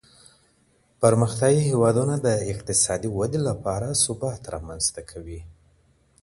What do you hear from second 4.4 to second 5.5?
رامنځته کوي.